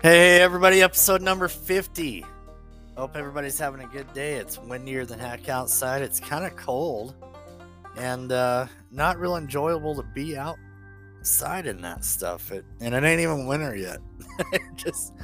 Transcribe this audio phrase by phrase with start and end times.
[0.00, 2.24] Hey, everybody, episode number 50.
[2.96, 4.34] Hope everybody's having a good day.
[4.34, 6.02] It's windier than heck outside.
[6.02, 7.16] It's kind of cold
[7.96, 12.52] and uh, not real enjoyable to be outside in that stuff.
[12.52, 13.98] It, and it ain't even winter yet.
[14.76, 15.14] Just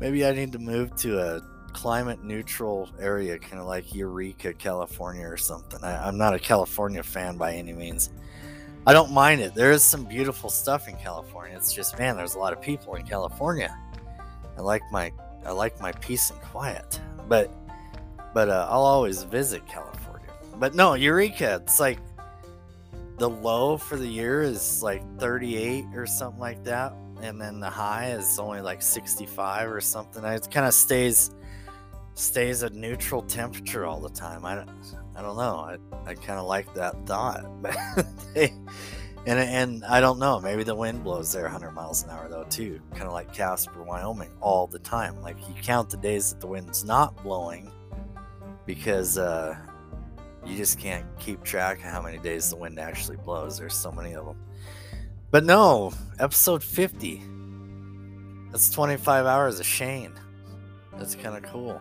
[0.00, 1.40] maybe I need to move to a
[1.72, 5.78] climate neutral area, kind of like Eureka, California, or something.
[5.84, 8.10] I, I'm not a California fan by any means.
[8.88, 9.54] I don't mind it.
[9.54, 11.56] There is some beautiful stuff in California.
[11.56, 13.74] It's just, man, there's a lot of people in California.
[14.56, 15.12] I like my
[15.44, 17.00] I like my peace and quiet.
[17.28, 17.50] But
[18.32, 20.28] but uh, I'll always visit California.
[20.56, 21.98] But no, Eureka, it's like
[23.18, 27.70] the low for the year is like 38 or something like that, and then the
[27.70, 30.24] high is only like 65 or something.
[30.24, 31.30] It kind of stays
[32.14, 34.44] stays a neutral temperature all the time.
[34.44, 34.70] I don't
[35.16, 35.56] I don't know.
[35.56, 35.76] I,
[36.10, 37.44] I kind of like that thought.
[38.34, 38.52] They,
[39.26, 40.40] and and I don't know.
[40.40, 42.80] Maybe the wind blows there 100 miles an hour though too.
[42.92, 45.20] Kind of like Casper, Wyoming, all the time.
[45.22, 47.70] Like you count the days that the wind's not blowing,
[48.66, 49.56] because uh,
[50.44, 53.58] you just can't keep track of how many days the wind actually blows.
[53.58, 54.36] There's so many of them.
[55.30, 57.22] But no, episode 50.
[58.52, 60.12] That's 25 hours of Shane.
[60.96, 61.80] That's kind of cool.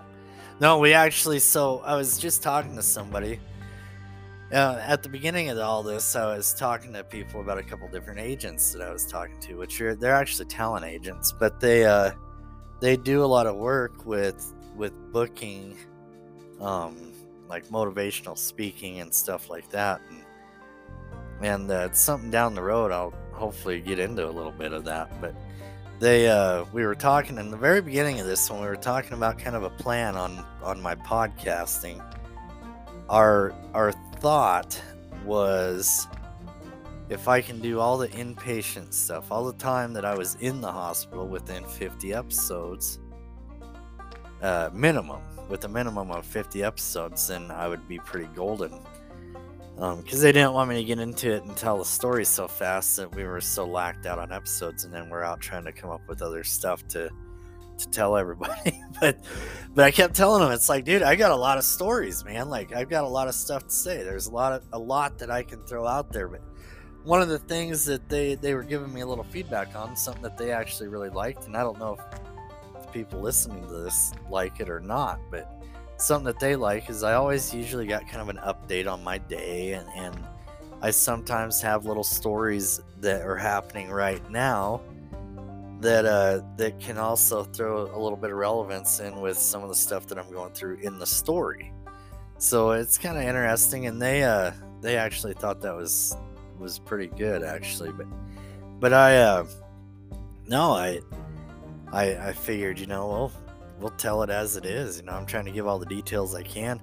[0.59, 1.39] No, we actually.
[1.39, 3.39] So I was just talking to somebody
[4.53, 7.87] uh, at the beginning of all this, I was talking to people about a couple
[7.87, 11.85] different agents that I was talking to, which are they're actually talent agents, but they
[11.85, 12.11] uh,
[12.79, 15.75] they do a lot of work with with booking,
[16.61, 17.13] um,
[17.49, 20.23] like motivational speaking and stuff like that, and
[21.41, 22.91] and uh, it's something down the road.
[22.91, 25.33] I'll hopefully get into a little bit of that, but
[25.99, 29.13] they uh, we were talking in the very beginning of this when we were talking
[29.13, 32.05] about kind of a plan on on my podcasting.
[33.09, 34.81] Our our thought
[35.25, 36.07] was
[37.09, 40.61] if I can do all the inpatient stuff, all the time that I was in
[40.61, 42.99] the hospital within 50 episodes,
[44.41, 48.79] uh, minimum, with a minimum of 50 episodes, then I would be pretty golden.
[49.75, 52.47] Because um, they didn't want me to get into it and tell the story so
[52.47, 55.73] fast that we were so lacked out on episodes, and then we're out trying to
[55.73, 57.09] come up with other stuff to
[57.83, 58.81] to tell everybody.
[58.99, 59.19] but
[59.73, 62.49] but I kept telling them it's like, dude, I got a lot of stories, man.
[62.49, 64.03] Like I've got a lot of stuff to say.
[64.03, 66.27] There's a lot of a lot that I can throw out there.
[66.27, 66.41] But
[67.03, 70.23] one of the things that they they were giving me a little feedback on, something
[70.23, 72.23] that they actually really liked, and I don't know if,
[72.93, 75.63] people listening to this like it or not, but
[75.97, 79.17] something that they like is I always usually got kind of an update on my
[79.17, 80.15] day and, and
[80.81, 84.81] I sometimes have little stories that are happening right now
[85.83, 89.69] that uh, that can also throw a little bit of relevance in with some of
[89.69, 91.71] the stuff that I'm going through in the story.
[92.37, 94.51] So it's kind of interesting, and they uh,
[94.81, 96.15] they actually thought that was
[96.57, 98.07] was pretty good actually, but
[98.79, 99.45] but I uh,
[100.47, 100.99] no I
[101.91, 103.31] I I figured you know well
[103.79, 104.97] we'll tell it as it is.
[104.97, 106.81] You know I'm trying to give all the details I can.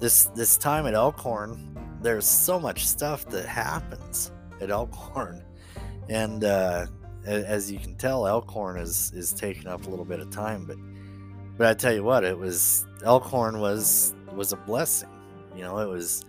[0.00, 5.44] This this time at Elkhorn, there's so much stuff that happens at Elkhorn,
[6.08, 6.86] and uh,
[7.28, 10.76] as you can tell, Elkhorn is is taking up a little bit of time, but
[11.56, 15.10] but I tell you what, it was Elkhorn was was a blessing.
[15.54, 16.24] You know, it was.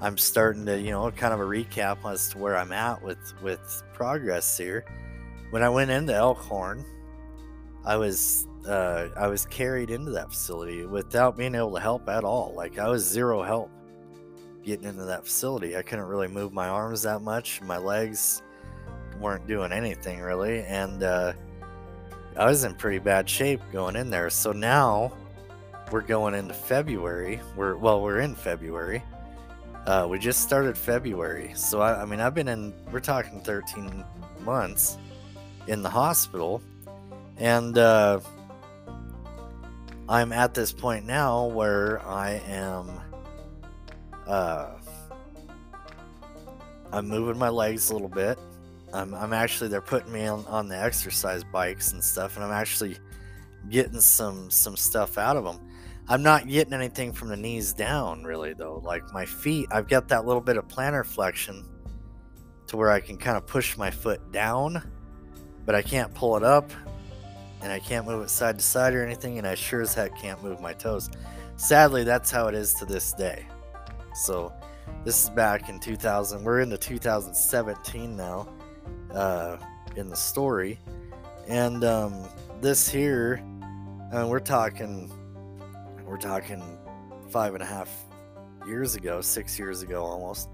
[0.00, 3.18] I'm starting to, you know, kind of a recap as to where I'm at with
[3.42, 4.84] with progress here.
[5.50, 6.84] When I went into Elkhorn,
[7.84, 12.22] I was uh, I was carried into that facility without being able to help at
[12.22, 12.52] all.
[12.54, 13.70] Like I was zero help
[14.62, 15.76] getting into that facility.
[15.76, 18.42] I couldn't really move my arms that much, my legs
[19.20, 21.32] weren't doing anything really, and uh,
[22.36, 24.30] I was in pretty bad shape going in there.
[24.30, 25.12] So now
[25.90, 27.40] we're going into February.
[27.56, 29.02] We're well, we're in February.
[29.86, 32.74] Uh, we just started February, so I, I mean, I've been in.
[32.92, 34.04] We're talking 13
[34.44, 34.98] months
[35.66, 36.62] in the hospital,
[37.38, 38.20] and uh,
[40.08, 43.00] I'm at this point now where I am.
[44.26, 44.74] Uh,
[46.92, 48.38] I'm moving my legs a little bit.
[48.92, 52.52] I'm, I'm actually they're putting me on, on the exercise bikes and stuff, and I'm
[52.52, 52.96] actually
[53.68, 55.60] getting some some stuff out of them.
[56.08, 58.80] I'm not getting anything from the knees down really though.
[58.82, 61.66] Like my feet, I've got that little bit of plantar flexion
[62.68, 64.90] to where I can kind of push my foot down,
[65.66, 66.70] but I can't pull it up,
[67.60, 70.18] and I can't move it side to side or anything, and I sure as heck
[70.18, 71.10] can't move my toes.
[71.56, 73.46] Sadly, that's how it is to this day.
[74.14, 74.52] So
[75.04, 76.42] this is back in 2000.
[76.42, 78.48] We're into 2017 now
[79.14, 79.56] uh,
[79.96, 80.78] in the story.
[81.48, 82.28] And um,
[82.60, 83.42] this here,
[84.12, 85.10] uh, we're talking,
[86.04, 86.62] we're talking
[87.30, 87.90] five and a half
[88.66, 90.48] years ago, six years ago almost.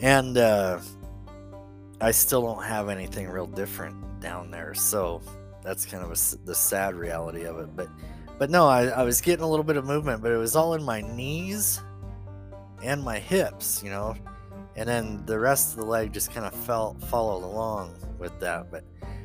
[0.00, 0.80] And uh,
[2.00, 4.74] I still don't have anything real different down there.
[4.74, 5.22] So
[5.62, 7.74] that's kind of a, the sad reality of it.
[7.74, 7.88] But
[8.38, 10.74] but no, I, I was getting a little bit of movement, but it was all
[10.74, 11.80] in my knees
[12.82, 14.16] and my hips, you know,
[14.76, 18.70] and then the rest of the leg just kind of followed along with that.
[18.70, 18.84] But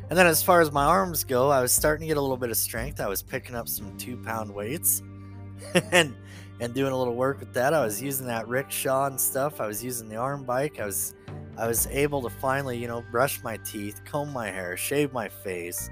[0.10, 2.38] and then as far as my arms go, I was starting to get a little
[2.38, 3.00] bit of strength.
[3.00, 5.04] I was picking up some two pound weights
[5.92, 6.16] and
[6.60, 7.74] and doing a little work with that.
[7.74, 9.62] I was using that rickshaw and stuff.
[9.62, 10.80] I was using the arm bike.
[10.80, 11.16] I was
[11.58, 15.28] I was able to finally, you know, brush my teeth, comb my hair, shave my
[15.28, 15.90] face.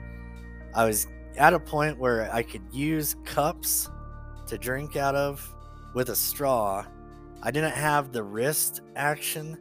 [0.73, 1.07] I was
[1.37, 3.89] at a point where I could use cups
[4.47, 5.55] to drink out of
[5.93, 6.85] with a straw.
[7.41, 9.57] I didn't have the wrist action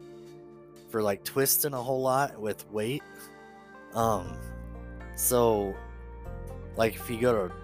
[0.88, 3.02] for like twisting a whole lot with weight.
[3.94, 4.36] Um
[5.16, 5.74] so
[6.76, 7.54] like if you go to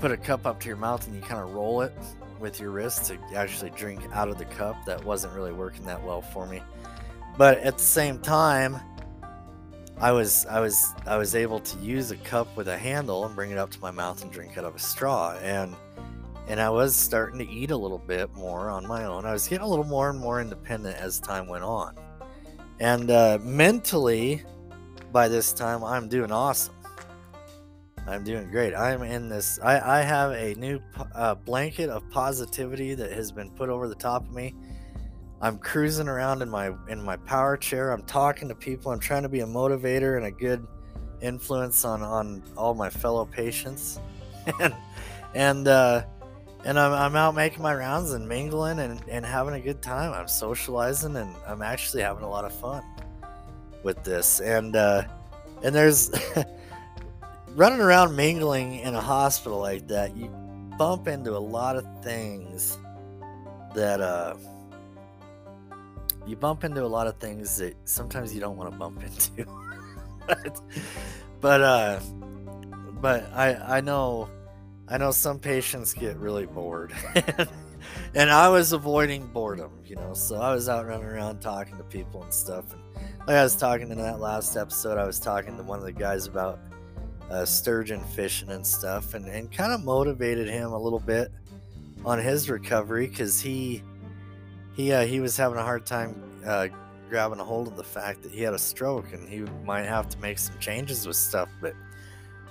[0.00, 1.92] put a cup up to your mouth and you kind of roll it
[2.40, 4.76] with your wrist to actually drink out of the cup.
[4.86, 6.62] That wasn't really working that well for me.
[7.36, 8.78] But at the same time,
[10.00, 13.34] I was I was I was able to use a cup with a handle and
[13.34, 15.74] bring it up to my mouth and drink out of a straw and
[16.48, 19.26] and I was starting to eat a little bit more on my own.
[19.26, 21.94] I was getting a little more and more independent as time went on.
[22.80, 24.42] And uh, mentally,
[25.12, 26.74] by this time, I'm doing awesome.
[28.06, 28.74] I'm doing great.
[28.74, 29.58] I'm in this.
[29.62, 30.80] I, I have a new
[31.14, 34.54] uh, blanket of positivity that has been put over the top of me.
[35.42, 37.90] I'm cruising around in my in my power chair.
[37.90, 38.90] I'm talking to people.
[38.90, 40.66] I'm trying to be a motivator and a good
[41.20, 44.00] influence on on all my fellow patients,
[44.60, 44.74] and
[45.34, 46.04] and uh,
[46.64, 50.12] and I'm, I'm out making my rounds and mingling and, and having a good time.
[50.12, 52.82] I'm socializing and I'm actually having a lot of fun
[53.82, 54.40] with this.
[54.40, 55.04] And uh,
[55.62, 56.10] and there's
[57.54, 60.28] running around mingling in a hospital like that, you
[60.78, 62.78] bump into a lot of things
[63.74, 64.34] that uh
[66.26, 69.02] you bump into a lot of things that sometimes you don't want to bump
[69.36, 69.44] into.
[70.26, 70.60] but,
[71.40, 72.00] but uh
[73.00, 74.28] but I I know
[74.90, 76.92] I know some patients get really bored.
[78.14, 80.14] and I was avoiding boredom, you know.
[80.14, 82.72] So I was out running around talking to people and stuff.
[82.72, 82.82] And
[83.26, 85.92] like I was talking in that last episode, I was talking to one of the
[85.92, 86.60] guys about
[87.30, 91.30] uh, sturgeon fishing and stuff, and, and kind of motivated him a little bit
[92.04, 93.82] on his recovery because he
[94.74, 96.68] he uh, he was having a hard time uh,
[97.10, 100.08] grabbing a hold of the fact that he had a stroke and he might have
[100.08, 101.74] to make some changes with stuff, but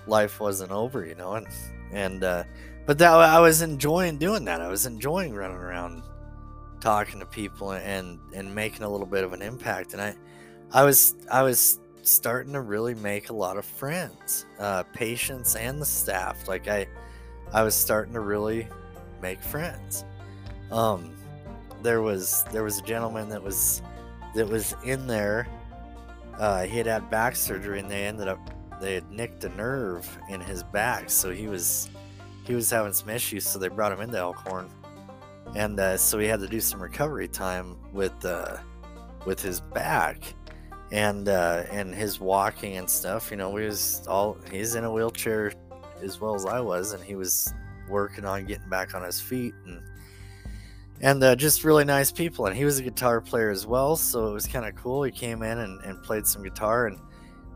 [0.06, 1.48] life wasn't over, you know, and
[1.92, 2.44] and uh,
[2.86, 4.62] but that I was enjoying doing that.
[4.62, 6.04] I was enjoying running around
[6.80, 10.16] talking to people and and making a little bit of an impact, and I
[10.72, 15.82] I was I was starting to really make a lot of friends, uh, patients and
[15.82, 16.48] the staff.
[16.48, 16.88] Like I,
[17.54, 18.68] I was starting to really
[19.22, 20.06] make friends.
[20.72, 21.14] Um,
[21.84, 23.82] there was there was a gentleman that was
[24.36, 25.48] that was in there.
[26.38, 28.40] Uh, he had had back surgery, and they ended up
[28.82, 31.90] they had nicked a nerve in his back, so he was
[32.46, 33.46] he was having some issues.
[33.46, 34.70] So they brought him into Elkhorn,
[35.56, 38.58] and uh, so he had to do some recovery time with uh,
[39.26, 40.34] with his back
[40.92, 43.32] and uh, and his walking and stuff.
[43.32, 45.54] You know, we was all he's in a wheelchair
[46.02, 47.54] as well as I was, and he was
[47.90, 49.82] working on getting back on his feet and
[51.02, 52.48] and uh, just really nice people.
[52.48, 55.04] And he was a guitar player as well, so it was kind of cool.
[55.04, 57.00] He came in and, and played some guitar, and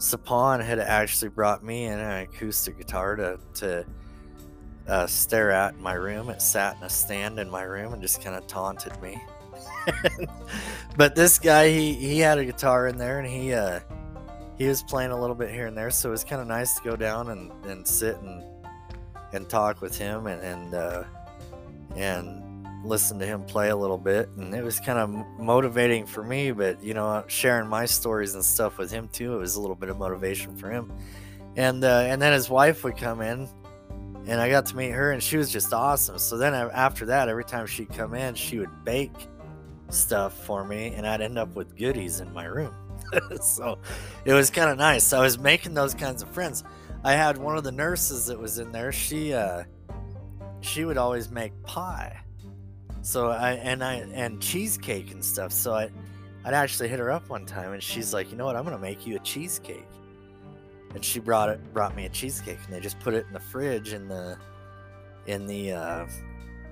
[0.01, 3.86] Sapon had actually brought me an acoustic guitar to to
[4.88, 6.29] uh, stare at in my room.
[6.29, 9.22] It sat in a stand in my room and just kind of taunted me.
[10.98, 13.79] but this guy, he he had a guitar in there, and he uh
[14.58, 16.74] he was playing a little bit here and there, so it was kind of nice
[16.79, 18.43] to go down and and sit and
[19.34, 21.03] and talk with him and and uh,
[21.96, 22.40] and
[22.83, 25.09] listen to him play a little bit and it was kind of
[25.39, 29.38] motivating for me but you know sharing my stories and stuff with him too it
[29.38, 30.91] was a little bit of motivation for him
[31.57, 33.47] and uh, and then his wife would come in
[34.25, 37.29] and i got to meet her and she was just awesome so then after that
[37.29, 39.27] every time she'd come in she would bake
[39.93, 42.73] stuff for me, and I'd end up with goodies in my room.
[43.41, 43.77] so
[44.25, 45.13] it was kind of nice.
[45.13, 46.63] I was making those kinds of friends.
[47.03, 48.91] I had one of the nurses that was in there.
[48.91, 49.63] She uh,
[50.61, 52.19] she would always make pie.
[53.01, 55.51] So I and I and cheesecake and stuff.
[55.51, 55.89] So I
[56.46, 58.55] I'd actually hit her up one time, and she's like, you know what?
[58.55, 59.88] I'm gonna make you a cheesecake.
[60.93, 63.39] And she brought it brought me a cheesecake, and they just put it in the
[63.39, 64.38] fridge in the
[65.25, 66.08] in the uh,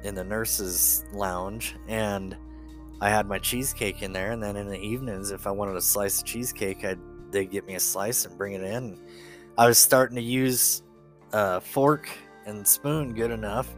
[0.03, 2.35] in the nurses lounge and
[3.01, 5.81] I had my cheesecake in there, and then in the evenings, if I wanted a
[5.81, 6.99] slice of cheesecake, I'd
[7.31, 8.99] they'd get me a slice and bring it in.
[9.57, 10.83] I was starting to use
[11.31, 12.09] a fork
[12.45, 13.73] and spoon good enough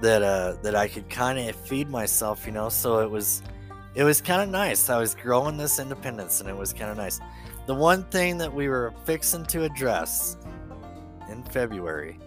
[0.00, 2.68] that uh that I could kind of feed myself, you know.
[2.68, 3.42] So it was
[3.94, 4.90] it was kind of nice.
[4.90, 7.20] I was growing this independence, and it was kind of nice.
[7.66, 10.36] The one thing that we were fixing to address
[11.30, 12.18] in February.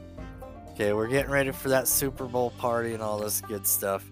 [0.71, 4.09] Okay, we're getting ready for that Super Bowl party and all this good stuff.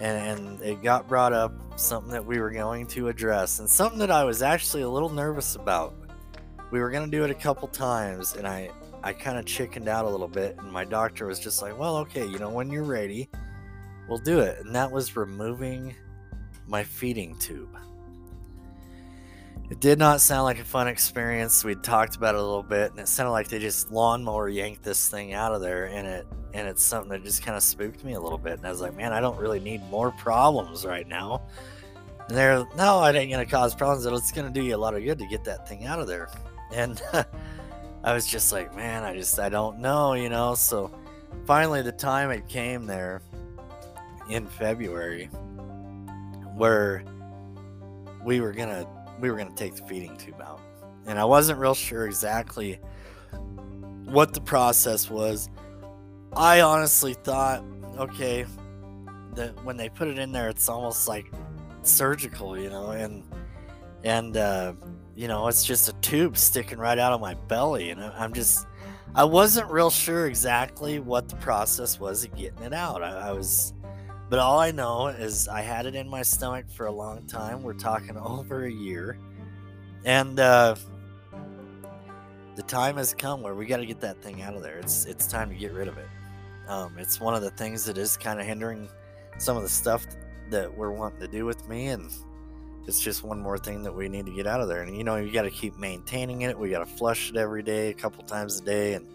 [0.00, 4.00] And, and it got brought up something that we were going to address and something
[4.00, 5.94] that I was actually a little nervous about.
[6.72, 8.70] We were going to do it a couple times and I,
[9.04, 10.56] I kind of chickened out a little bit.
[10.58, 13.28] And my doctor was just like, well, okay, you know, when you're ready,
[14.08, 14.64] we'll do it.
[14.64, 15.94] And that was removing
[16.66, 17.76] my feeding tube.
[19.70, 21.64] It did not sound like a fun experience.
[21.64, 24.82] We talked about it a little bit, and it sounded like they just lawnmower yanked
[24.82, 28.04] this thing out of there, and it and it's something that just kind of spooked
[28.04, 28.58] me a little bit.
[28.58, 31.42] And I was like, man, I don't really need more problems right now.
[32.28, 34.06] And they're no, it ain't gonna cause problems.
[34.06, 36.28] It's gonna do you a lot of good to get that thing out of there.
[36.72, 37.02] And
[38.04, 40.54] I was just like, man, I just I don't know, you know.
[40.54, 40.90] So
[41.46, 43.22] finally, the time it came there
[44.28, 45.26] in February,
[46.54, 47.02] where
[48.22, 48.86] we were gonna
[49.20, 50.60] we were to take the feeding tube out.
[51.06, 52.78] And I wasn't real sure exactly
[54.04, 55.48] what the process was.
[56.36, 57.64] I honestly thought,
[57.96, 58.44] okay,
[59.34, 61.30] that when they put it in there, it's almost like
[61.82, 63.22] surgical, you know, and
[64.04, 64.74] and uh,
[65.16, 68.66] you know, it's just a tube sticking right out of my belly, and I'm just,
[69.14, 73.02] I wasn't real sure exactly what the process was of getting it out.
[73.02, 73.74] I, I was
[74.30, 77.62] but all I know is I had it in my stomach for a long time.
[77.62, 79.18] We're talking over a year.
[80.04, 80.76] And uh,
[82.56, 84.78] the time has come where we got to get that thing out of there.
[84.78, 86.08] It's it's time to get rid of it.
[86.68, 88.88] Um, it's one of the things that is kind of hindering
[89.38, 90.06] some of the stuff
[90.50, 92.10] that we're wanting to do with me, and
[92.86, 94.82] it's just one more thing that we need to get out of there.
[94.82, 96.58] And you know, you got to keep maintaining it.
[96.58, 99.06] We got to flush it every day, a couple times a day, and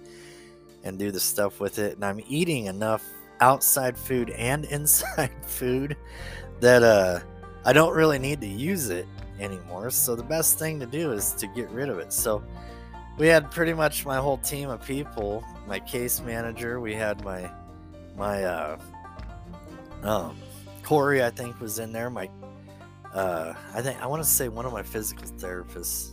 [0.84, 1.96] and do the stuff with it.
[1.96, 3.04] And I'm eating enough
[3.42, 5.96] outside food and inside food
[6.60, 7.20] that uh
[7.66, 9.06] I don't really need to use it
[9.40, 9.92] anymore.
[9.92, 12.12] So the best thing to do is to get rid of it.
[12.14, 12.44] So
[13.18, 17.52] we had pretty much my whole team of people, my case manager, we had my
[18.18, 18.80] my uh
[20.04, 20.38] um
[20.84, 22.30] Corey I think was in there, my
[23.14, 26.12] uh I think I want to say one of my physical therapists.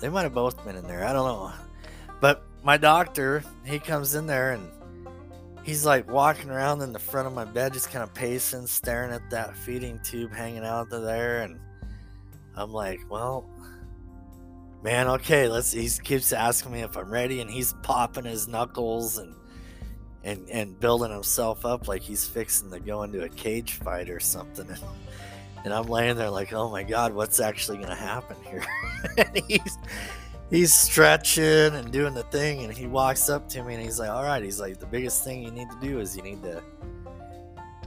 [0.00, 1.04] They might have both been in there.
[1.04, 1.52] I don't know.
[2.20, 4.70] But my doctor, he comes in there and
[5.64, 9.12] he's like walking around in the front of my bed, just kind of pacing, staring
[9.12, 11.42] at that feeding tube hanging out there.
[11.42, 11.58] And
[12.56, 13.48] I'm like, well,
[14.82, 15.72] man, okay, let's.
[15.72, 19.34] He keeps asking me if I'm ready, and he's popping his knuckles and
[20.22, 24.20] and and building himself up like he's fixing to go into a cage fight or
[24.20, 24.68] something.
[25.64, 28.64] And, I'm laying there like, oh my god, what's actually gonna happen here?
[29.16, 29.78] and he's
[30.50, 34.10] he's stretching and doing the thing and he walks up to me and he's like
[34.10, 36.62] all right he's like the biggest thing you need to do is you need to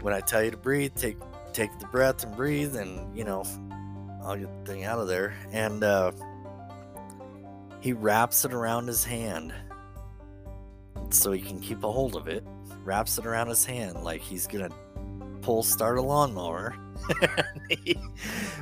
[0.01, 1.17] when i tell you to breathe take
[1.53, 3.43] take the breath and breathe and you know
[4.23, 6.11] i'll get the thing out of there and uh,
[7.79, 9.53] he wraps it around his hand
[11.09, 12.43] so he can keep a hold of it
[12.83, 14.69] wraps it around his hand like he's gonna
[15.47, 16.75] pull start a lawnmower
[17.69, 17.97] he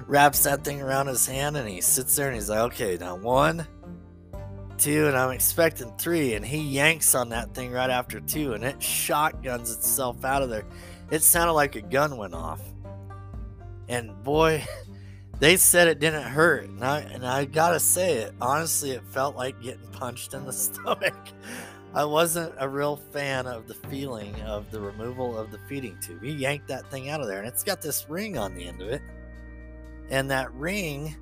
[0.05, 3.15] wraps that thing around his hand and he sits there and he's like okay now
[3.15, 3.67] one
[4.77, 8.63] two, and I'm expecting three, and he yanks on that thing right after two, and
[8.63, 10.65] it shotguns itself out of there.
[11.11, 12.61] It sounded like a gun went off.
[13.87, 14.65] And boy,
[15.39, 16.65] they said it didn't hurt.
[16.65, 20.53] And I, and I gotta say it, honestly, it felt like getting punched in the
[20.53, 21.15] stomach.
[21.95, 26.21] I wasn't a real fan of the feeling of the removal of the feeding tube.
[26.21, 28.81] He yanked that thing out of there, and it's got this ring on the end
[28.81, 29.01] of it.
[30.09, 31.15] And that ring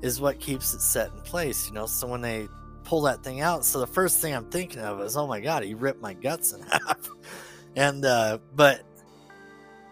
[0.00, 1.86] is what keeps it set in place, you know.
[1.86, 2.48] So when they
[2.86, 3.64] pull that thing out.
[3.64, 6.52] So the first thing I'm thinking of is, oh my god, he ripped my guts
[6.52, 7.08] in half.
[7.74, 8.82] and uh, but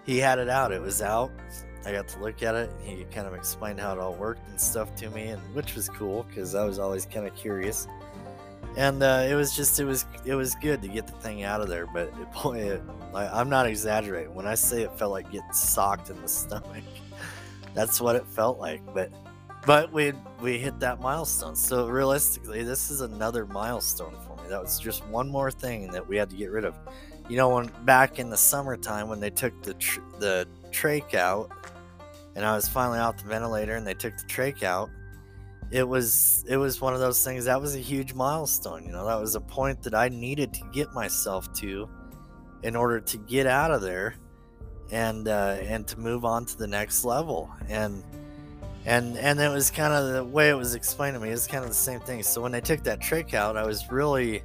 [0.06, 0.72] he had it out.
[0.72, 1.30] It was out.
[1.84, 2.70] I got to look at it.
[2.70, 5.74] And he kind of explained how it all worked and stuff to me, and which
[5.74, 7.86] was cool because I was always kind of curious.
[8.76, 11.60] And uh, it was just it was it was good to get the thing out
[11.60, 11.86] of there.
[11.86, 15.52] But it, boy, it, like, I'm not exaggerating when I say it felt like getting
[15.52, 16.84] socked in the stomach.
[17.74, 18.82] That's what it felt like.
[18.94, 19.12] But
[19.66, 21.56] but we we hit that milestone.
[21.56, 24.48] So realistically, this is another milestone for me.
[24.48, 26.76] That was just one more thing that we had to get rid of.
[27.28, 31.50] You know, when back in the summertime when they took the tr- the trach out,
[32.34, 34.90] and I was finally off the ventilator, and they took the trach out.
[35.74, 38.84] It was it was one of those things that was a huge milestone.
[38.86, 41.88] You know, that was a point that I needed to get myself to
[42.62, 44.14] in order to get out of there
[44.92, 47.50] and uh, and to move on to the next level.
[47.68, 48.04] And
[48.86, 51.62] and and it was kind of the way it was explained to me it's kind
[51.62, 54.42] of the same thing so when they took that trach out i was really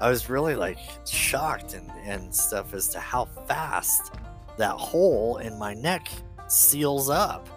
[0.00, 4.14] i was really like shocked and and stuff as to how fast
[4.56, 6.08] that hole in my neck
[6.46, 7.48] seals up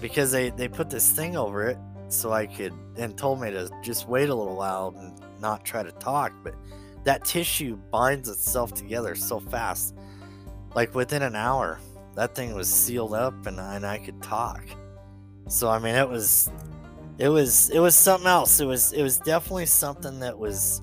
[0.00, 1.78] because they they put this thing over it
[2.08, 5.82] so i could and told me to just wait a little while and not try
[5.82, 6.54] to talk, but
[7.04, 9.94] that tissue binds itself together so fast.
[10.74, 11.80] Like within an hour,
[12.14, 14.64] that thing was sealed up and, and I could talk.
[15.48, 16.50] So I mean it was
[17.18, 18.60] it was it was something else.
[18.60, 20.82] It was it was definitely something that was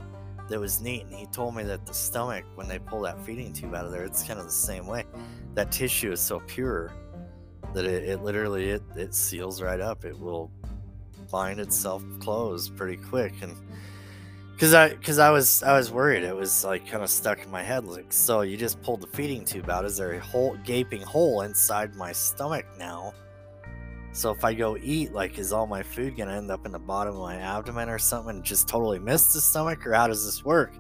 [0.50, 1.04] that was neat.
[1.06, 3.92] And he told me that the stomach, when they pull that feeding tube out of
[3.92, 5.06] there, it's kind of the same way.
[5.54, 6.92] That tissue is so pure
[7.76, 10.06] that it, it literally it, it seals right up.
[10.06, 10.52] It will
[11.30, 13.34] find itself closed pretty quick.
[13.42, 13.56] And
[14.56, 16.24] because I because I was I was worried.
[16.24, 19.08] It was like kind of stuck in my head like so you just pulled the
[19.08, 19.86] feeding tube out.
[19.86, 23.14] Is there a whole gaping hole inside my stomach now?
[24.14, 26.80] So if I go eat like is all my food gonna end up in the
[26.80, 30.26] bottom of my abdomen or something and just totally miss the stomach or how does
[30.26, 30.74] this work?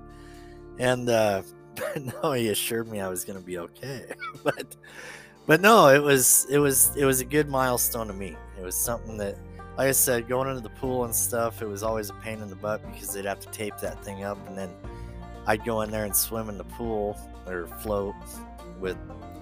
[0.79, 1.41] And uh
[2.23, 4.05] no he assured me I was gonna be okay
[4.43, 4.77] but
[5.45, 8.75] but no it was it was it was a good milestone to me it was
[8.75, 9.37] something that
[9.77, 12.49] like I said, going into the pool and stuff, it was always a pain in
[12.49, 14.69] the butt because they'd have to tape that thing up, and then
[15.47, 18.15] I'd go in there and swim in the pool or float
[18.79, 18.97] with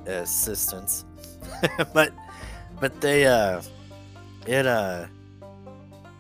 [0.06, 1.06] assistance.
[1.94, 2.14] but
[2.80, 3.62] but they uh
[4.48, 5.06] it uh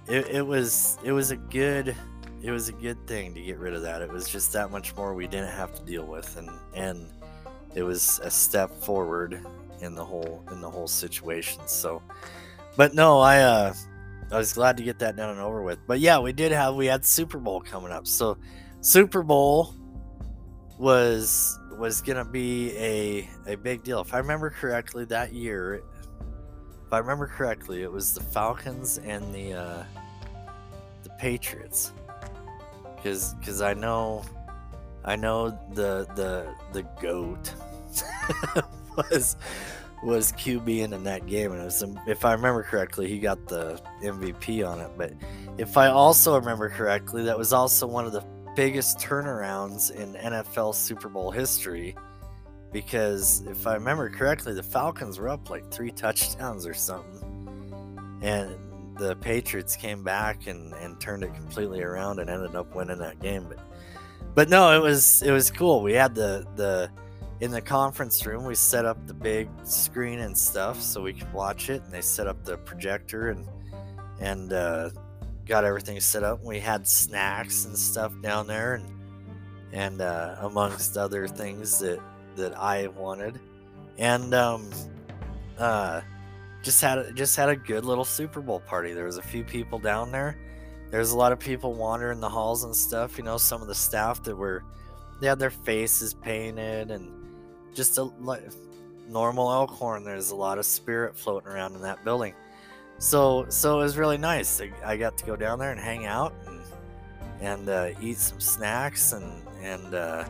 [0.07, 1.95] it, it was it was a good
[2.41, 4.01] it was a good thing to get rid of that.
[4.01, 7.09] It was just that much more we didn't have to deal with and and
[7.73, 9.43] it was a step forward
[9.81, 11.61] in the whole in the whole situation.
[11.67, 12.01] So
[12.75, 13.73] but no, I uh
[14.31, 15.79] I was glad to get that done and over with.
[15.85, 18.07] But yeah, we did have we had Super Bowl coming up.
[18.07, 18.37] So
[18.81, 19.75] Super Bowl
[20.79, 24.01] was was gonna be a a big deal.
[24.01, 25.83] If I remember correctly, that year,
[26.85, 29.83] if I remember correctly, it was the Falcons and the uh,
[31.03, 31.91] the Patriots.
[32.95, 34.23] Because because I know
[35.05, 37.53] I know the the the goat
[39.11, 39.35] was
[40.03, 43.47] was QB in that game, and it was, um, if I remember correctly, he got
[43.47, 44.91] the MVP on it.
[44.97, 45.13] But
[45.57, 48.25] if I also remember correctly, that was also one of the
[48.55, 51.95] biggest turnarounds in NFL Super Bowl history.
[52.71, 58.57] Because if I remember correctly, the Falcons were up like three touchdowns or something, and
[58.97, 63.19] the Patriots came back and, and turned it completely around and ended up winning that
[63.19, 63.45] game.
[63.47, 63.59] But
[64.35, 65.83] but no, it was it was cool.
[65.83, 66.89] We had the the
[67.39, 71.31] in the conference room we set up the big screen and stuff so we could
[71.33, 73.47] watch it and they set up the projector and
[74.19, 74.89] and uh,
[75.45, 76.43] got everything set up.
[76.43, 78.89] We had snacks and stuff down there and
[79.71, 81.99] and uh, amongst other things that
[82.35, 83.39] that i wanted.
[83.97, 84.69] And um
[85.57, 86.01] uh
[86.61, 88.93] just had just had a good little super bowl party.
[88.93, 90.37] There was a few people down there.
[90.89, 93.75] There's a lot of people wandering the halls and stuff you know some of the
[93.75, 94.63] staff that were
[95.19, 97.22] they had their faces painted and
[97.73, 98.43] just a like
[99.07, 100.03] normal Elkhorn.
[100.03, 102.33] There's a lot of spirit floating around in that building.
[102.99, 104.61] So so it was really nice.
[104.85, 106.61] I, got to go down there and hang out and
[107.41, 110.25] and uh, eat some snacks and and uh,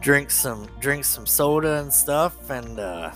[0.00, 3.10] drink some drink some soda and stuff and uh,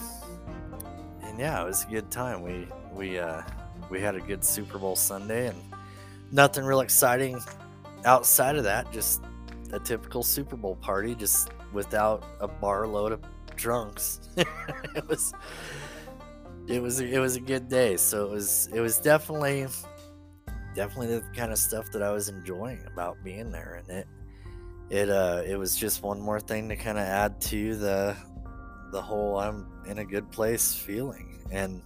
[1.22, 2.42] and yeah, it was a good time.
[2.42, 3.42] We we uh,
[3.90, 5.62] we had a good Super Bowl Sunday and
[6.32, 7.40] nothing real exciting
[8.04, 8.90] outside of that.
[8.92, 9.22] Just
[9.72, 11.14] a typical Super Bowl party.
[11.14, 13.22] Just without a bar load of
[13.56, 14.20] drunks.
[14.36, 15.32] it was
[16.66, 17.96] it was it was a good day.
[17.96, 19.66] So it was it was definitely
[20.74, 24.06] definitely the kind of stuff that I was enjoying about being there and it
[24.90, 28.16] it uh it was just one more thing to kind of add to the
[28.92, 31.82] the whole I'm in a good place feeling and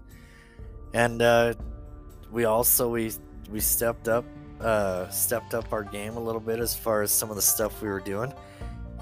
[0.92, 1.55] and uh
[2.31, 3.12] we also we
[3.51, 4.25] we stepped up
[4.62, 7.83] uh stepped up our game a little bit as far as some of the stuff
[7.83, 8.33] we were doing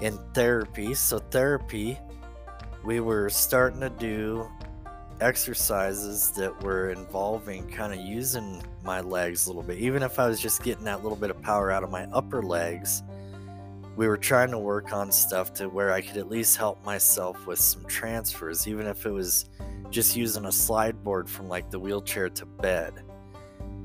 [0.01, 0.93] in therapy.
[0.93, 1.97] So, therapy,
[2.83, 4.49] we were starting to do
[5.21, 9.77] exercises that were involving kind of using my legs a little bit.
[9.77, 12.41] Even if I was just getting that little bit of power out of my upper
[12.41, 13.03] legs,
[13.95, 17.45] we were trying to work on stuff to where I could at least help myself
[17.45, 19.45] with some transfers, even if it was
[19.91, 23.03] just using a slide board from like the wheelchair to bed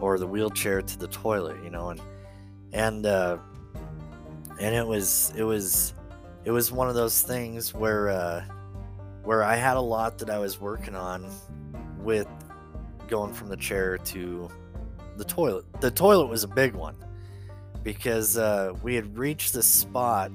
[0.01, 2.01] or the wheelchair to the toilet, you know, and
[2.73, 3.39] and uh
[4.59, 5.95] and it was it was
[6.45, 8.45] it was one of those things where uh,
[9.25, 11.29] where I had a lot that I was working on
[11.99, 12.29] with
[13.09, 14.49] going from the chair to
[15.17, 15.65] the toilet.
[15.81, 16.95] The toilet was a big one
[17.83, 20.31] because uh, we had reached the spot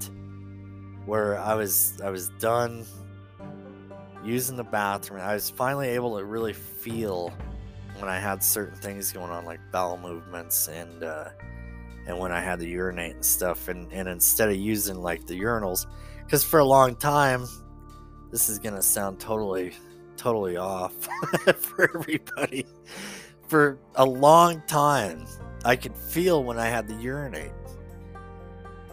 [1.05, 2.85] where I was I was done
[4.23, 5.21] using the bathroom.
[5.21, 7.33] I was finally able to really feel
[8.01, 11.29] when I had certain things going on, like bowel movements and uh,
[12.07, 13.67] and when I had to urinate and stuff.
[13.67, 15.85] And, and instead of using like the urinals,
[16.25, 17.45] because for a long time,
[18.31, 19.73] this is to sound totally,
[20.17, 20.93] totally off
[21.57, 22.65] for everybody.
[23.47, 25.25] For a long time,
[25.63, 27.51] I could feel when I had to urinate.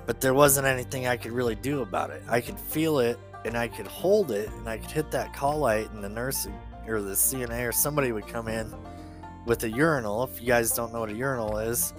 [0.07, 2.23] but there wasn't anything I could really do about it.
[2.29, 5.59] I could feel it and I could hold it and I could hit that call
[5.59, 6.47] light and the nurse
[6.87, 8.73] or the CNA or somebody would come in
[9.49, 10.23] with a urinal.
[10.25, 11.95] If you guys don't know what a urinal is,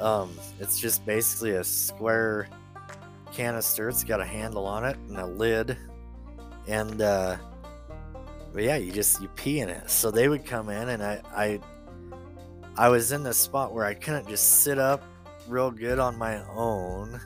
[0.00, 2.48] um, it's just basically a square
[3.32, 3.88] canister.
[3.88, 5.78] It's got a handle on it and a lid,
[6.66, 7.36] and uh,
[8.52, 9.88] but yeah, you just you pee in it.
[9.88, 11.60] So they would come in, and I I
[12.76, 15.02] I was in the spot where I couldn't just sit up
[15.46, 17.20] real good on my own,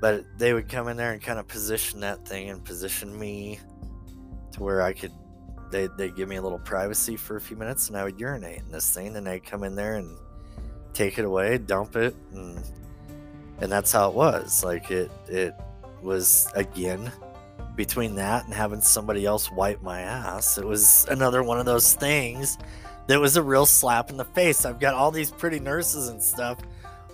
[0.00, 3.58] but they would come in there and kind of position that thing and position me
[4.52, 5.12] to where I could.
[5.70, 8.58] They they give me a little privacy for a few minutes, and I would urinate
[8.58, 9.16] in this thing.
[9.16, 10.16] and they'd come in there and
[10.92, 12.62] take it away, dump it, and
[13.60, 14.64] and that's how it was.
[14.64, 15.54] Like it it
[16.02, 17.12] was again
[17.76, 20.58] between that and having somebody else wipe my ass.
[20.58, 22.58] It was another one of those things
[23.06, 24.64] that was a real slap in the face.
[24.64, 26.58] I've got all these pretty nurses and stuff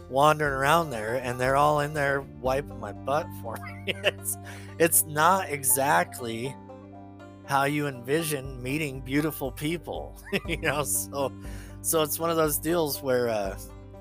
[0.08, 3.94] wandering around there and they're all in there wiping my butt for me.
[4.04, 4.36] it's
[4.78, 6.54] it's not exactly
[7.46, 11.32] how you envision meeting beautiful people, you know, so
[11.80, 13.56] so it's one of those deals where uh,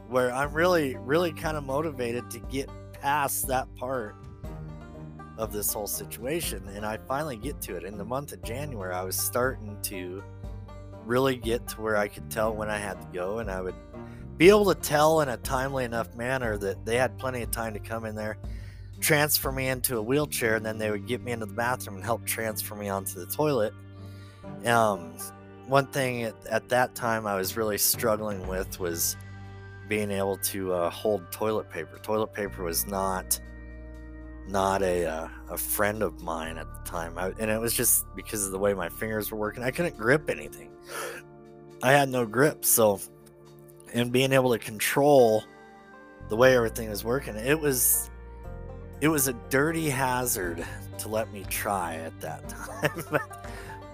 [0.09, 4.15] where I'm really really kind of motivated to get past that part
[5.37, 7.83] of this whole situation and I finally get to it.
[7.83, 10.23] In the month of January I was starting to
[11.05, 13.75] really get to where I could tell when I had to go and I would
[14.37, 17.73] be able to tell in a timely enough manner that they had plenty of time
[17.73, 18.37] to come in there
[19.05, 22.03] transfer me into a wheelchair and then they would get me into the bathroom and
[22.03, 23.73] help transfer me onto the toilet
[24.65, 25.13] um,
[25.67, 29.15] one thing at, at, that time I was really struggling with was
[29.87, 31.99] being able to uh, hold toilet paper.
[32.01, 33.39] Toilet paper was not
[34.47, 38.05] not a uh, a friend of mine at the time, I, and it was just
[38.15, 39.63] because of the way my fingers were working.
[39.63, 40.69] I couldn't grip anything.
[41.83, 42.99] I had no grip, so
[43.93, 45.43] and being able to control
[46.29, 48.09] the way everything was working, it was
[49.01, 50.65] it was a dirty hazard
[50.97, 53.19] to let me try at that time.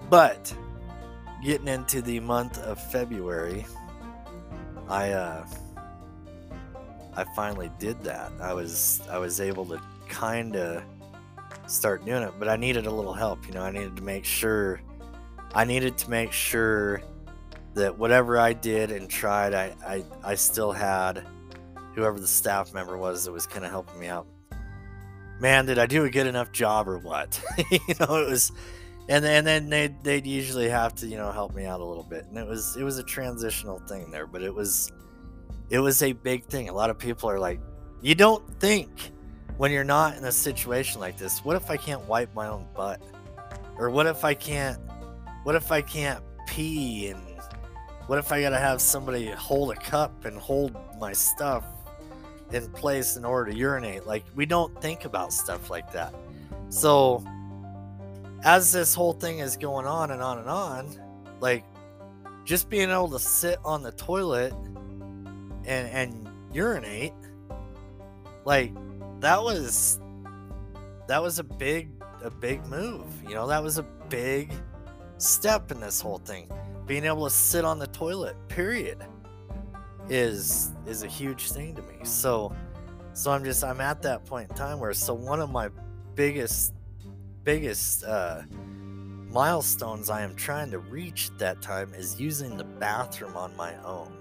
[0.08, 0.54] but
[1.42, 3.66] getting into the month of February,
[4.88, 5.46] I uh,
[7.14, 8.32] I finally did that.
[8.40, 10.82] I was I was able to kind of
[11.66, 13.46] start doing it, but I needed a little help.
[13.46, 14.80] You know, I needed to make sure
[15.54, 17.02] I needed to make sure
[17.74, 21.26] that whatever I did and tried, I I, I still had
[21.94, 24.26] whoever the staff member was that was kind of helping me out.
[25.40, 27.42] Man, did I do a good enough job or what?
[27.70, 28.52] you know, it was
[29.08, 32.04] and and then they'd they'd usually have to you know help me out a little
[32.04, 34.92] bit, and it was it was a transitional thing there, but it was
[35.70, 36.68] it was a big thing.
[36.68, 37.60] A lot of people are like,
[38.00, 39.12] you don't think
[39.56, 42.66] when you're not in a situation like this, what if I can't wipe my own
[42.74, 43.02] butt,
[43.76, 44.78] or what if I can't,
[45.42, 47.20] what if I can't pee, and
[48.06, 51.64] what if I gotta have somebody hold a cup and hold my stuff
[52.54, 54.06] in place in order to urinate?
[54.06, 56.14] Like we don't think about stuff like that,
[56.68, 57.24] so
[58.44, 61.00] as this whole thing is going on and on and on,
[61.40, 61.64] like
[62.44, 64.52] just being able to sit on the toilet
[65.64, 67.12] and and urinate,
[68.44, 68.72] like
[69.20, 70.00] that was
[71.06, 71.90] that was a big
[72.22, 73.06] a big move.
[73.26, 74.52] You know, that was a big
[75.18, 76.48] step in this whole thing.
[76.86, 79.04] Being able to sit on the toilet, period,
[80.08, 82.04] is is a huge thing to me.
[82.04, 82.54] So
[83.12, 85.68] so I'm just I'm at that point in time where so one of my
[86.14, 86.74] biggest
[87.44, 88.42] biggest uh,
[89.30, 93.74] milestones I am trying to reach at that time is using the bathroom on my
[93.84, 94.12] own.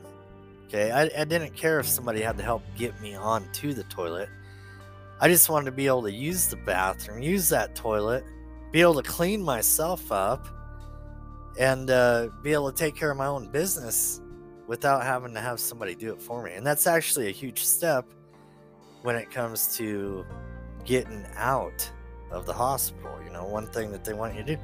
[0.67, 4.29] Okay, I, I didn't care if somebody had to help get me onto the toilet.
[5.19, 8.23] I just wanted to be able to use the bathroom, use that toilet,
[8.71, 10.47] be able to clean myself up,
[11.59, 14.21] and uh, be able to take care of my own business
[14.71, 16.53] without having to have somebody do it for me.
[16.53, 18.05] And that's actually a huge step
[19.01, 20.25] when it comes to
[20.85, 21.91] getting out
[22.31, 23.19] of the hospital.
[23.21, 24.61] You know, one thing that they want you to do,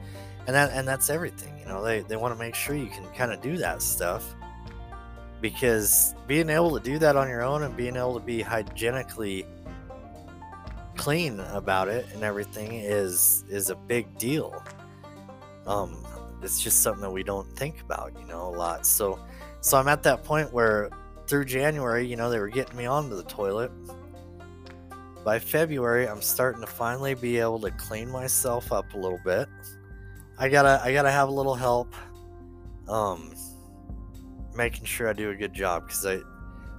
[0.47, 1.59] and that and that's everything.
[1.59, 4.33] You know, they they want to make sure you can kind of do that stuff
[5.41, 9.45] because being able to do that on your own and being able to be hygienically
[10.95, 14.63] clean about it and everything is is a big deal.
[15.65, 16.01] Um,
[16.41, 18.85] it's just something that we don't think about, you know, a lot.
[18.85, 19.19] So,
[19.61, 20.89] so I'm at that point where
[21.27, 23.71] through January, you know, they were getting me onto the toilet
[25.27, 29.49] by February, I'm starting to finally be able to clean myself up a little bit.
[30.39, 31.93] I gotta I gotta have a little help,
[32.87, 33.35] um,
[34.55, 36.19] making sure I do a good job because I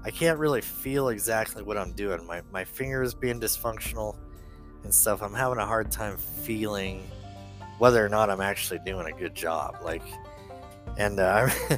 [0.02, 2.24] I can't really feel exactly what I'm doing.
[2.26, 4.16] My my fingers being dysfunctional
[4.82, 5.20] and stuff.
[5.20, 7.06] I'm having a hard time feeling
[7.76, 9.76] whether or not I'm actually doing a good job.
[9.84, 10.02] Like,
[10.96, 11.48] and uh,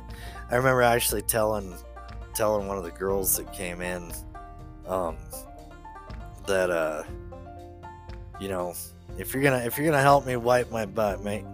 [0.50, 1.74] I remember actually telling
[2.34, 4.12] telling one of the girls that came in.
[4.86, 5.16] Um,
[6.50, 7.04] that uh
[8.40, 8.74] you know
[9.18, 11.44] if you're gonna if you're gonna help me wipe my butt mate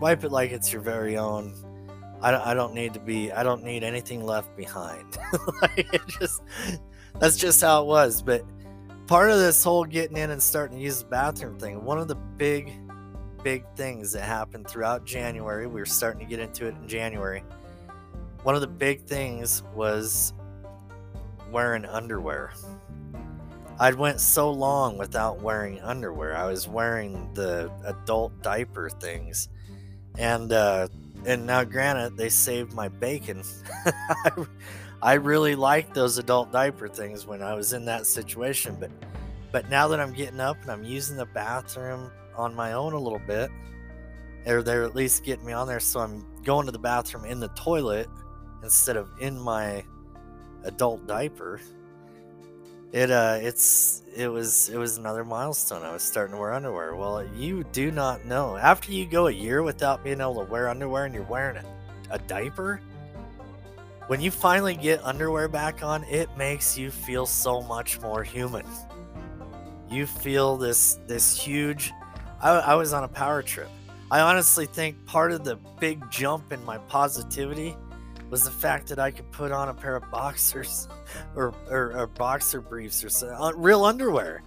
[0.00, 1.52] wipe it like it's your very own
[2.22, 5.18] i don't, I don't need to be i don't need anything left behind
[5.62, 6.42] like it just
[7.18, 8.44] that's just how it was but
[9.06, 12.08] part of this whole getting in and starting to use the bathroom thing one of
[12.08, 12.72] the big
[13.46, 17.44] big things that happened throughout january we were starting to get into it in january
[18.42, 20.32] one of the big things was
[21.52, 22.52] wearing underwear
[23.78, 26.34] I'd went so long without wearing underwear.
[26.34, 29.50] I was wearing the adult diaper things,
[30.16, 30.88] and uh,
[31.26, 33.42] and now, granted, they saved my bacon.
[33.84, 34.46] I,
[35.02, 38.90] I really liked those adult diaper things when I was in that situation, but
[39.52, 42.98] but now that I'm getting up and I'm using the bathroom on my own a
[42.98, 43.50] little bit,
[44.46, 47.40] or they're at least getting me on there, so I'm going to the bathroom in
[47.40, 48.08] the toilet
[48.62, 49.84] instead of in my
[50.64, 51.60] adult diaper.
[52.92, 56.94] It uh it's it was it was another milestone i was starting to wear underwear.
[56.94, 58.56] Well you do not know.
[58.56, 61.64] After you go a year without being able to wear underwear and you're wearing a,
[62.10, 62.80] a diaper
[64.06, 68.64] when you finally get underwear back on it makes you feel so much more human.
[69.90, 71.92] You feel this this huge
[72.40, 73.68] I, I was on a power trip
[74.10, 77.76] i honestly think part of the big jump in my positivity
[78.30, 80.88] was the fact that I could put on a pair of boxers
[81.36, 84.42] or, or, or boxer briefs or uh, real underwear.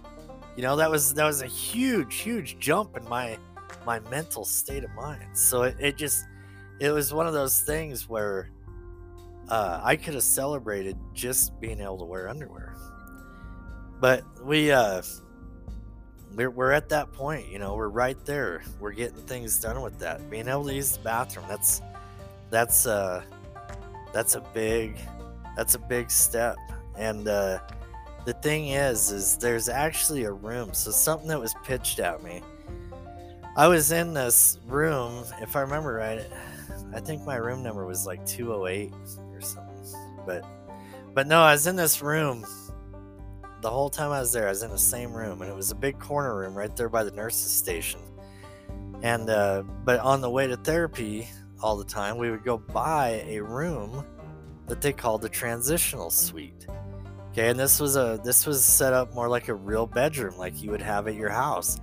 [0.56, 3.38] You know, that was that was a huge, huge jump in my
[3.86, 5.24] my mental state of mind.
[5.32, 6.26] So it, it just
[6.80, 8.50] it was one of those things where
[9.48, 12.74] uh, I could have celebrated just being able to wear underwear.
[14.00, 15.02] But we uh
[16.34, 18.62] we're, we're at that point, you know, we're right there.
[18.78, 20.30] We're getting things done with that.
[20.30, 21.82] Being able to use the bathroom, that's
[22.50, 23.22] that's uh
[24.12, 24.98] that's a big
[25.56, 26.56] that's a big step
[26.96, 27.58] and uh,
[28.24, 32.42] the thing is is there's actually a room so something that was pitched at me
[33.56, 36.26] i was in this room if i remember right
[36.94, 38.92] i think my room number was like 208
[39.32, 39.74] or something
[40.26, 40.44] but
[41.14, 42.44] but no i was in this room
[43.60, 45.70] the whole time i was there i was in the same room and it was
[45.70, 48.00] a big corner room right there by the nurses station.
[49.02, 51.28] And uh, but on the way to therapy
[51.62, 54.04] all the time, we would go by a room
[54.66, 56.66] that they called the transitional suite.
[57.32, 60.62] Okay, and this was a this was set up more like a real bedroom, like
[60.62, 61.80] you would have at your house,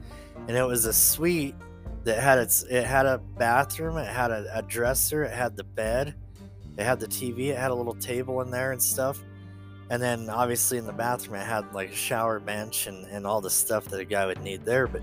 [0.47, 1.55] and it was a suite
[2.03, 5.63] that had its it had a bathroom, it had a, a dresser, it had the
[5.63, 6.15] bed,
[6.77, 9.23] it had the TV, it had a little table in there and stuff,
[9.89, 13.41] and then obviously in the bathroom it had like a shower bench and and all
[13.41, 15.01] the stuff that a guy would need there, but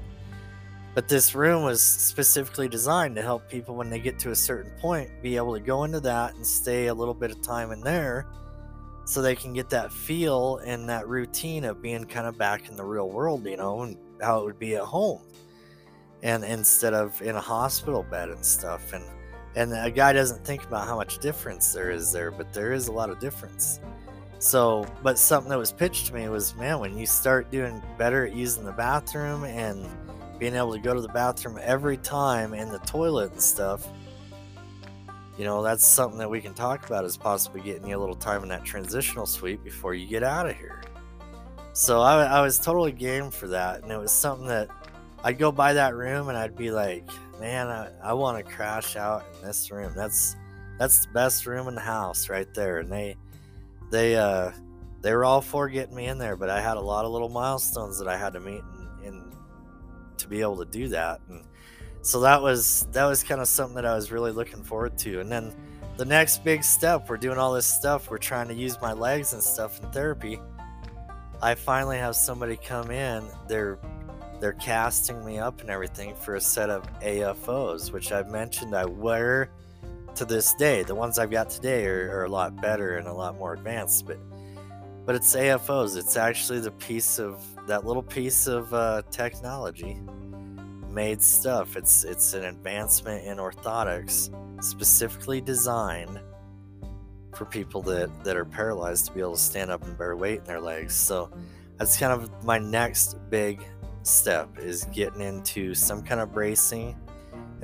[0.94, 4.70] but this room was specifically designed to help people when they get to a certain
[4.78, 7.80] point be able to go into that and stay a little bit of time in
[7.80, 8.26] there
[9.04, 12.76] so they can get that feel and that routine of being kind of back in
[12.76, 15.20] the real world, you know, and how it would be at home.
[16.22, 18.92] And instead of in a hospital bed and stuff.
[18.92, 19.04] And
[19.56, 22.88] and a guy doesn't think about how much difference there is there, but there is
[22.88, 23.78] a lot of difference.
[24.44, 28.26] So, but something that was pitched to me was, man, when you start doing better
[28.26, 29.88] at using the bathroom and
[30.38, 33.88] being able to go to the bathroom every time and the toilet and stuff
[35.38, 38.14] you know that's something that we can talk about is possibly getting you a little
[38.14, 40.82] time in that transitional suite before you get out of here.
[41.72, 44.68] So I, I was totally game for that and it was something that
[45.24, 47.08] i'd go by that room and i'd be like
[47.40, 49.94] man i, I want to crash out in this room.
[49.96, 50.36] That's
[50.78, 53.16] that's the best room in the house right there and they
[53.94, 54.50] they uh
[55.00, 57.28] they were all for getting me in there but i had a lot of little
[57.28, 58.84] milestones that i had to meet and
[60.24, 61.20] to be able to do that.
[61.28, 61.44] And
[62.02, 65.20] so that was that was kind of something that I was really looking forward to.
[65.20, 65.54] And then
[65.96, 68.10] the next big step, we're doing all this stuff.
[68.10, 70.40] We're trying to use my legs and stuff in therapy.
[71.40, 73.24] I finally have somebody come in.
[73.48, 73.78] They're
[74.40, 78.84] they're casting me up and everything for a set of AFOs, which I've mentioned I
[78.84, 79.50] wear
[80.16, 80.82] to this day.
[80.82, 84.06] The ones I've got today are, are a lot better and a lot more advanced,
[84.06, 84.18] but
[85.06, 85.96] but it's AFOs.
[85.96, 90.00] It's actually the piece of that little piece of uh, technology
[90.90, 91.76] made stuff.
[91.76, 94.30] It's it's an advancement in orthotics
[94.64, 96.20] specifically designed
[97.34, 100.38] for people that that are paralyzed to be able to stand up and bear weight
[100.38, 100.94] in their legs.
[100.94, 101.30] So
[101.78, 103.60] that's kind of my next big
[104.02, 106.96] step is getting into some kind of bracing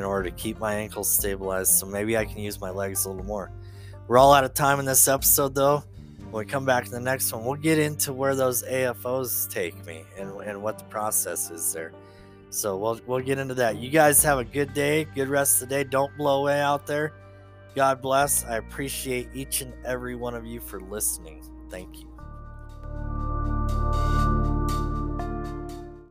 [0.00, 3.10] in order to keep my ankles stabilized so maybe I can use my legs a
[3.10, 3.52] little more.
[4.08, 5.84] We're all out of time in this episode though
[6.30, 9.84] when we come back to the next one, we'll get into where those AFOs take
[9.84, 11.92] me and, and what the process is there.
[12.50, 13.76] So we'll we'll get into that.
[13.76, 15.84] You guys have a good day, good rest of the day.
[15.84, 17.12] Don't blow away out there.
[17.74, 18.44] God bless.
[18.44, 21.42] I appreciate each and every one of you for listening.
[21.68, 23.29] Thank you.